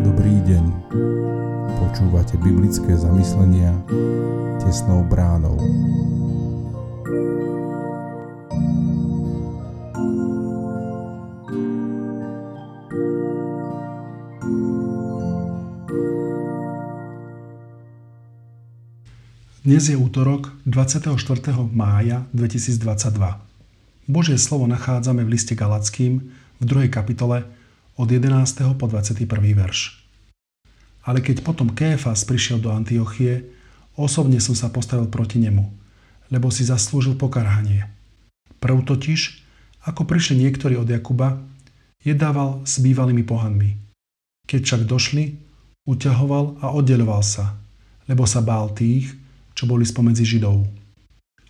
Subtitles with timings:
[0.00, 0.64] Dobrý deň.
[1.76, 3.76] Počúvate biblické zamyslenia
[4.64, 5.60] tesnou bránou.
[19.62, 21.14] Dnes je útorok 24.
[21.70, 22.82] mája 2022.
[24.10, 26.90] Božie slovo nachádzame v liste Galackým v 2.
[26.90, 27.46] kapitole
[27.94, 28.42] od 11.
[28.74, 29.22] po 21.
[29.54, 30.02] verš.
[31.06, 33.54] Ale keď potom Kéfas prišiel do Antiochie,
[33.94, 35.70] osobne som sa postavil proti nemu,
[36.34, 37.86] lebo si zaslúžil pokarhanie.
[38.58, 39.46] Prv totiž,
[39.86, 41.38] ako prišli niektorí od Jakuba,
[42.02, 43.78] jedával s bývalými pohanmi.
[44.42, 45.38] Keď však došli,
[45.86, 47.54] uťahoval a oddeloval sa,
[48.10, 49.21] lebo sa bál tých,
[49.62, 50.66] čo boli spomedzi Židov.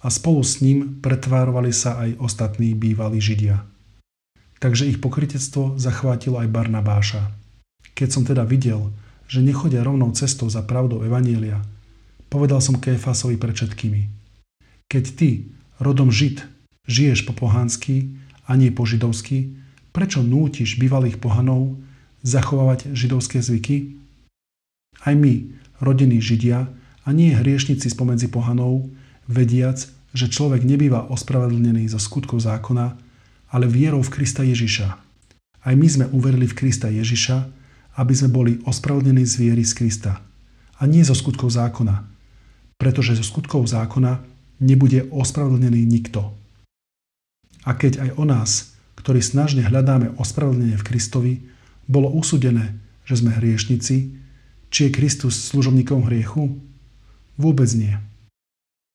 [0.00, 3.68] A spolu s ním pretvárovali sa aj ostatní bývalí Židia.
[4.64, 7.28] Takže ich pokrytectvo zachvátilo aj Barnabáša.
[7.92, 8.96] Keď som teda videl,
[9.28, 11.60] že nechodia rovnou cestou za pravdou Evanielia,
[12.32, 14.08] povedal som Kéfasovi pred všetkými.
[14.88, 16.48] Keď ty, rodom Žid,
[16.88, 18.16] žiješ po pohánsky
[18.48, 19.52] a nie po židovsky,
[19.92, 21.76] prečo nútiš bývalých pohanov
[22.24, 24.00] zachovávať židovské zvyky?
[25.04, 25.52] Aj my,
[25.84, 26.72] rodení Židia,
[27.08, 28.84] a nie hriešnici spomedzi pohanov,
[29.24, 33.00] vediac, že človek nebýva ospravedlnený zo skutkov zákona,
[33.48, 34.88] ale vierou v Krista Ježiša.
[35.64, 37.48] Aj my sme uverili v Krista Ježiša,
[37.96, 40.20] aby sme boli ospravedlnení z viery z Krista.
[40.78, 42.04] A nie zo skutkov zákona.
[42.76, 44.20] Pretože zo skutkov zákona
[44.60, 46.36] nebude ospravedlnený nikto.
[47.64, 48.50] A keď aj o nás,
[49.00, 51.32] ktorí snažne hľadáme ospravedlnenie v Kristovi,
[51.88, 52.76] bolo usúdené,
[53.08, 54.12] že sme hriešnici,
[54.68, 56.67] či je Kristus služobníkom hriechu?
[57.38, 57.94] Vôbec nie.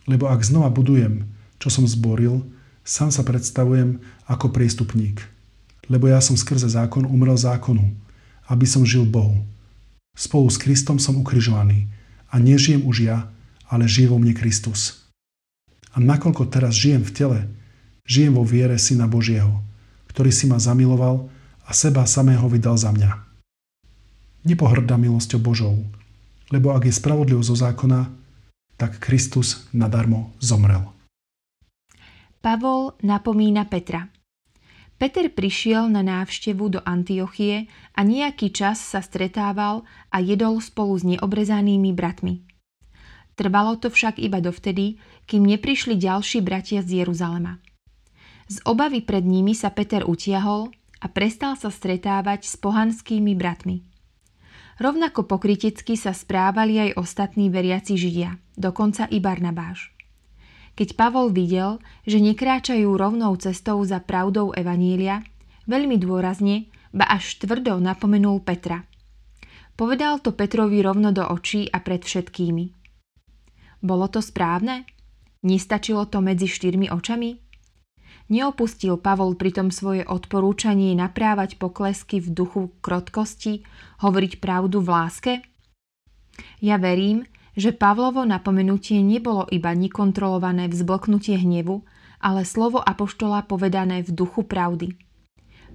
[0.04, 1.32] Lebo ak znova budujem,
[1.64, 2.44] čo som zboril,
[2.84, 5.24] sám sa predstavujem ako priestupník.
[5.88, 7.96] Lebo ja som skrze zákon umrel zákonu,
[8.52, 9.48] aby som žil Bohu.
[10.14, 11.88] Spolu s Kristom som ukrižovaný
[12.28, 13.32] a nežijem už ja,
[13.72, 15.08] ale žije vo mne Kristus.
[15.96, 17.40] A nakoľko teraz žijem v tele,
[18.04, 19.64] žijem vo viere Syna Božieho,
[20.12, 21.32] ktorý si ma zamiloval
[21.64, 23.24] a seba samého vydal za mňa.
[24.44, 25.80] Nepohrdá milosťou Božou,
[26.52, 28.23] lebo ak je spravodlivosť zo zákona,
[28.84, 30.92] tak Kristus nadarmo zomrel.
[32.44, 34.12] Pavol napomína Petra.
[35.00, 41.08] Peter prišiel na návštevu do Antiochie a nejaký čas sa stretával a jedol spolu s
[41.08, 42.44] neobrezanými bratmi.
[43.40, 45.00] Trvalo to však iba dovtedy,
[45.32, 47.64] kým neprišli ďalší bratia z Jeruzalema.
[48.52, 53.93] Z obavy pred nimi sa Peter utiahol a prestal sa stretávať s pohanskými bratmi.
[54.82, 59.94] Rovnako pokritecky sa správali aj ostatní veriaci Židia, dokonca i Barnabáš.
[60.74, 61.78] Keď Pavol videl,
[62.10, 65.22] že nekráčajú rovnou cestou za pravdou Evanília,
[65.70, 68.82] veľmi dôrazne, ba až tvrdo napomenul Petra.
[69.78, 72.66] Povedal to Petrovi rovno do očí a pred všetkými.
[73.86, 74.86] Bolo to správne?
[75.46, 77.38] Nestačilo to medzi štyrmi očami?
[78.34, 83.62] Neopustil Pavol pritom svoje odporúčanie naprávať poklesky v duchu krotkosti,
[84.02, 85.34] hovoriť pravdu v láske?
[86.58, 91.86] Ja verím, že Pavlovo napomenutie nebolo iba nekontrolované vzblknutie hnevu,
[92.18, 94.98] ale slovo apoštola povedané v duchu pravdy.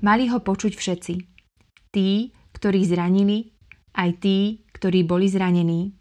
[0.02, 1.14] Mali ho počuť všetci.
[1.94, 3.54] Tí, ktorí zranili,
[3.94, 5.94] aj tí, ktorí boli zranení.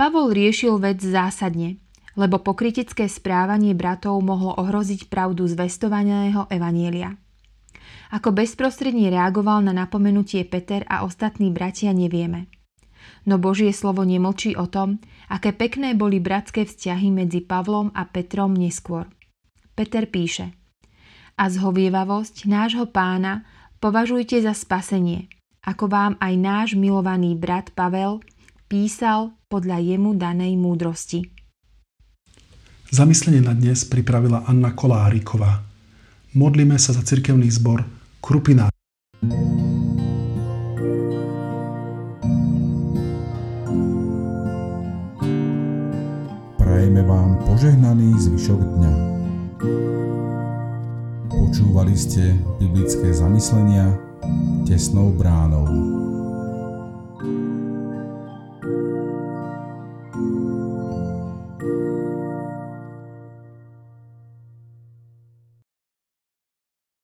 [0.00, 1.76] Pavol riešil vec zásadne–
[2.18, 7.14] lebo pokritické správanie bratov mohlo ohroziť pravdu zvestovaného evanielia.
[8.10, 12.50] Ako bezprostredne reagoval na napomenutie Peter a ostatní bratia nevieme.
[13.24, 14.98] No Božie slovo nemlčí o tom,
[15.30, 19.06] aké pekné boli bratské vzťahy medzi Pavlom a Petrom neskôr.
[19.78, 20.50] Peter píše
[21.38, 23.46] A zhovievavosť nášho pána
[23.78, 25.30] považujte za spasenie,
[25.62, 28.18] ako vám aj náš milovaný brat Pavel
[28.66, 31.37] písal podľa jemu danej múdrosti.
[32.88, 35.60] Zamyslenie na dnes pripravila Anna Koláriková.
[36.32, 37.84] Modlíme sa za cirkevný zbor
[38.24, 38.72] Krupina.
[46.56, 48.92] Prajeme vám požehnaný zvyšok dňa.
[51.28, 54.00] Počúvali ste biblické zamyslenia
[54.64, 55.68] tesnou bránou.